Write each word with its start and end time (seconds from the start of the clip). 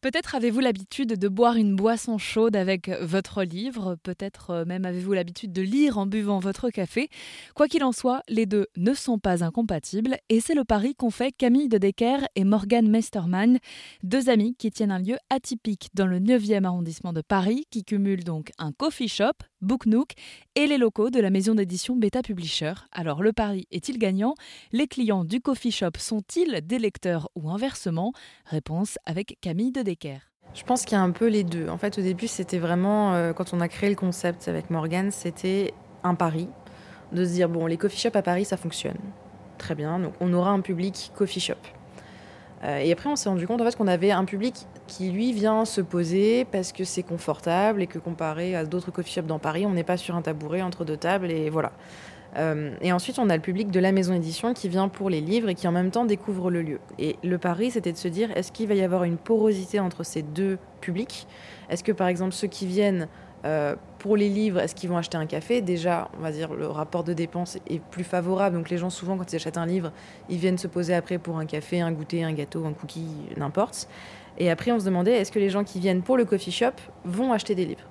Peut-être 0.00 0.36
avez-vous 0.36 0.60
l'habitude 0.60 1.18
de 1.18 1.28
boire 1.28 1.56
une 1.56 1.74
boisson 1.74 2.18
chaude 2.18 2.54
avec 2.54 2.88
votre 3.00 3.42
livre, 3.42 3.96
peut-être 4.04 4.50
euh, 4.50 4.64
même 4.64 4.84
avez-vous 4.84 5.12
l'habitude 5.12 5.52
de 5.52 5.60
lire 5.60 5.98
en 5.98 6.06
buvant 6.06 6.38
votre 6.38 6.70
café. 6.70 7.10
Quoi 7.56 7.66
qu'il 7.66 7.82
en 7.82 7.90
soit, 7.90 8.22
les 8.28 8.46
deux 8.46 8.68
ne 8.76 8.94
sont 8.94 9.18
pas 9.18 9.42
incompatibles 9.42 10.16
et 10.28 10.38
c'est 10.38 10.54
le 10.54 10.62
pari 10.62 10.94
qu'ont 10.94 11.10
fait 11.10 11.32
Camille 11.32 11.68
de 11.68 11.78
Decker 11.78 12.18
et 12.36 12.44
Morgan 12.44 12.88
Mesterman, 12.88 13.58
deux 14.04 14.30
amis 14.30 14.54
qui 14.54 14.70
tiennent 14.70 14.92
un 14.92 15.00
lieu 15.00 15.16
atypique 15.30 15.88
dans 15.94 16.06
le 16.06 16.20
9e 16.20 16.62
arrondissement 16.62 17.12
de 17.12 17.20
Paris 17.20 17.66
qui 17.68 17.82
cumule 17.82 18.22
donc 18.22 18.52
un 18.58 18.70
coffee 18.70 19.08
shop, 19.08 19.32
Book 19.60 19.86
Nook 19.86 20.12
et 20.54 20.66
les 20.66 20.78
locaux 20.78 21.10
de 21.10 21.20
la 21.20 21.30
maison 21.30 21.54
d'édition 21.54 21.96
Beta 21.96 22.22
Publisher. 22.22 22.74
Alors 22.92 23.22
le 23.22 23.32
pari 23.32 23.66
est-il 23.70 23.98
gagnant? 23.98 24.34
Les 24.72 24.86
clients 24.86 25.24
du 25.24 25.40
coffee 25.40 25.72
shop 25.72 25.92
sont-ils 25.98 26.60
des 26.62 26.78
lecteurs 26.78 27.28
ou 27.34 27.50
inversement? 27.50 28.12
Réponse 28.44 28.98
avec 29.04 29.38
Camille 29.40 29.72
de 29.72 29.82
je 30.54 30.64
pense 30.64 30.84
qu'il 30.84 30.96
y 30.96 31.00
a 31.00 31.02
un 31.02 31.10
peu 31.10 31.26
les 31.26 31.44
deux. 31.44 31.68
En 31.68 31.78
fait, 31.78 31.98
au 31.98 32.02
début, 32.02 32.26
c'était 32.26 32.58
vraiment, 32.58 33.14
euh, 33.14 33.32
quand 33.32 33.52
on 33.52 33.60
a 33.60 33.68
créé 33.68 33.90
le 33.90 33.96
concept 33.96 34.48
avec 34.48 34.70
Morgan, 34.70 35.10
c'était 35.10 35.74
un 36.02 36.14
pari 36.14 36.48
de 37.12 37.24
se 37.24 37.32
dire, 37.32 37.48
bon, 37.48 37.66
les 37.66 37.76
coffee 37.76 37.98
shops 37.98 38.16
à 38.16 38.22
Paris, 38.22 38.44
ça 38.44 38.56
fonctionne. 38.56 38.98
Très 39.58 39.74
bien, 39.74 39.98
donc 39.98 40.14
on 40.20 40.32
aura 40.32 40.50
un 40.50 40.60
public 40.60 41.12
coffee 41.14 41.40
shop. 41.40 41.77
Euh, 42.64 42.78
et 42.78 42.90
après, 42.92 43.08
on 43.08 43.16
s'est 43.16 43.28
rendu 43.28 43.46
compte 43.46 43.60
en 43.60 43.64
fait, 43.64 43.76
qu'on 43.76 43.86
avait 43.86 44.10
un 44.10 44.24
public 44.24 44.66
qui, 44.86 45.10
lui, 45.10 45.32
vient 45.32 45.64
se 45.64 45.80
poser 45.80 46.44
parce 46.44 46.72
que 46.72 46.84
c'est 46.84 47.02
confortable 47.02 47.82
et 47.82 47.86
que 47.86 47.98
comparé 47.98 48.56
à 48.56 48.64
d'autres 48.64 48.90
coffee 48.90 49.12
shops 49.12 49.26
dans 49.26 49.38
Paris, 49.38 49.66
on 49.66 49.72
n'est 49.72 49.84
pas 49.84 49.96
sur 49.96 50.16
un 50.16 50.22
tabouret 50.22 50.62
entre 50.62 50.84
deux 50.84 50.96
tables 50.96 51.30
et 51.30 51.50
voilà. 51.50 51.72
Euh, 52.36 52.74
et 52.82 52.92
ensuite, 52.92 53.18
on 53.18 53.30
a 53.30 53.36
le 53.36 53.42
public 53.42 53.70
de 53.70 53.80
la 53.80 53.92
maison 53.92 54.12
édition 54.12 54.54
qui 54.54 54.68
vient 54.68 54.88
pour 54.88 55.08
les 55.08 55.20
livres 55.20 55.48
et 55.48 55.54
qui 55.54 55.66
en 55.66 55.72
même 55.72 55.90
temps 55.90 56.04
découvre 56.04 56.50
le 56.50 56.62
lieu. 56.62 56.80
Et 56.98 57.16
le 57.24 57.38
pari, 57.38 57.70
c'était 57.70 57.92
de 57.92 57.96
se 57.96 58.08
dire, 58.08 58.30
est-ce 58.36 58.52
qu'il 58.52 58.68
va 58.68 58.74
y 58.74 58.82
avoir 58.82 59.04
une 59.04 59.16
porosité 59.16 59.80
entre 59.80 60.04
ces 60.04 60.22
deux 60.22 60.58
publics? 60.80 61.26
Est-ce 61.70 61.82
que, 61.82 61.92
par 61.92 62.08
exemple, 62.08 62.32
ceux 62.32 62.48
qui 62.48 62.66
viennent 62.66 63.08
euh, 63.44 63.76
pour 63.98 64.16
les 64.16 64.28
livres, 64.28 64.60
est-ce 64.60 64.74
qu'ils 64.74 64.88
vont 64.88 64.96
acheter 64.96 65.16
un 65.16 65.26
café? 65.26 65.60
Déjà, 65.60 66.08
on 66.18 66.22
va 66.22 66.32
dire, 66.32 66.54
le 66.54 66.66
rapport 66.66 67.04
de 67.04 67.12
dépense 67.12 67.58
est 67.68 67.80
plus 67.80 68.04
favorable. 68.04 68.56
Donc 68.56 68.70
les 68.70 68.78
gens, 68.78 68.90
souvent, 68.90 69.16
quand 69.16 69.32
ils 69.32 69.36
achètent 69.36 69.58
un 69.58 69.66
livre, 69.66 69.92
ils 70.28 70.38
viennent 70.38 70.58
se 70.58 70.66
poser 70.66 70.94
après 70.94 71.18
pour 71.18 71.38
un 71.38 71.46
café, 71.46 71.80
un 71.80 71.92
goûter, 71.92 72.24
un 72.24 72.32
gâteau, 72.32 72.64
un 72.66 72.72
cookie, 72.72 73.08
n'importe. 73.36 73.88
Et 74.38 74.50
après, 74.50 74.70
on 74.70 74.78
se 74.78 74.84
demandait, 74.84 75.12
est-ce 75.12 75.32
que 75.32 75.38
les 75.38 75.50
gens 75.50 75.64
qui 75.64 75.80
viennent 75.80 76.02
pour 76.02 76.16
le 76.16 76.24
coffee 76.24 76.52
shop 76.52 76.72
vont 77.04 77.32
acheter 77.32 77.54
des 77.54 77.64
livres? 77.64 77.88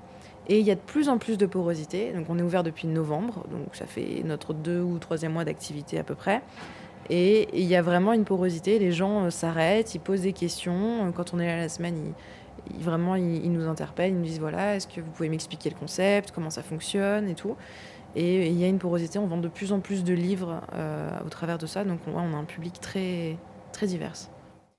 Et 0.49 0.59
il 0.59 0.65
y 0.65 0.71
a 0.71 0.75
de 0.75 0.79
plus 0.79 1.09
en 1.09 1.17
plus 1.17 1.37
de 1.37 1.45
porosité. 1.45 2.13
Donc 2.13 2.29
on 2.29 2.39
est 2.39 2.41
ouvert 2.41 2.63
depuis 2.63 2.87
novembre, 2.87 3.45
donc 3.51 3.67
ça 3.73 3.85
fait 3.85 4.21
notre 4.23 4.53
deux 4.53 4.79
ou 4.79 4.97
troisième 4.97 5.33
mois 5.33 5.43
d'activité 5.43 5.99
à 5.99 6.03
peu 6.03 6.15
près. 6.15 6.41
Et 7.09 7.47
il 7.53 7.65
y 7.65 7.75
a 7.75 7.81
vraiment 7.81 8.13
une 8.13 8.25
porosité. 8.25 8.79
Les 8.79 8.91
gens 8.91 9.25
euh, 9.25 9.29
s'arrêtent, 9.29 9.95
ils 9.95 9.99
posent 9.99 10.21
des 10.21 10.33
questions. 10.33 11.11
Quand 11.15 11.33
on 11.33 11.39
est 11.39 11.47
là 11.47 11.57
la 11.57 11.69
semaine, 11.69 11.95
ils, 11.97 12.13
vraiment 12.79 13.15
ils, 13.15 13.51
nous 13.51 13.67
interpellent, 13.67 14.11
ils 14.11 14.17
nous 14.17 14.25
disent 14.25 14.39
voilà, 14.39 14.75
est-ce 14.75 14.87
que 14.87 15.01
vous 15.01 15.11
pouvez 15.11 15.29
m'expliquer 15.29 15.69
le 15.69 15.75
concept, 15.75 16.31
comment 16.31 16.49
ça 16.49 16.63
fonctionne 16.63 17.27
et 17.27 17.35
tout. 17.35 17.55
Et 18.15 18.47
il 18.47 18.57
y 18.57 18.63
a 18.63 18.67
une 18.67 18.79
porosité. 18.79 19.19
On 19.19 19.27
vend 19.27 19.37
de 19.37 19.47
plus 19.47 19.71
en 19.71 19.79
plus 19.79 20.03
de 20.03 20.13
livres 20.13 20.61
euh, 20.73 21.09
au 21.25 21.29
travers 21.29 21.57
de 21.57 21.65
ça. 21.65 21.83
Donc 21.83 21.99
on, 22.07 22.13
on 22.13 22.33
a 22.33 22.37
un 22.37 22.45
public 22.45 22.79
très 22.79 23.37
très 23.71 23.87
divers. 23.87 24.15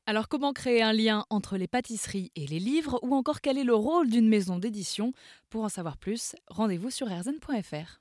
Alors 0.07 0.29
comment 0.29 0.55
créer 0.55 0.83
un 0.83 0.95
lien 0.95 1.27
entre 1.29 1.59
les 1.59 1.69
pâtisseries 1.69 2.33
et 2.35 2.47
les 2.47 2.59
livres 2.59 2.99
ou 3.03 3.15
encore 3.15 3.43
quel 3.43 3.59
est 3.59 3.65
le 3.65 3.75
rôle 3.75 4.09
d'une 4.09 4.29
maison 4.29 4.59
d'édition? 4.59 5.13
Pour 5.51 5.65
en 5.65 5.69
savoir 5.69 5.99
plus, 5.99 6.35
rendez-vous 6.49 6.91
sur 6.91 7.09
rzn.fr. 7.09 8.01